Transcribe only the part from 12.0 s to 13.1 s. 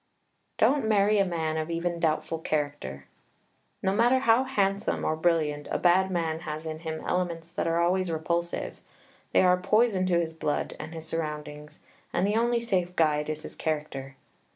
and the only safe